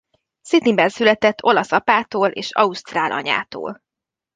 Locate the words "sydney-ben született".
0.41-1.43